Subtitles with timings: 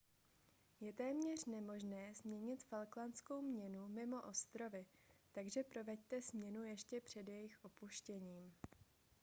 [0.81, 4.85] je téměř nemožné směnit falklandskou měnu mimo ostrovy
[5.31, 8.55] takže proveďte směnu ještě před jejich opuštěním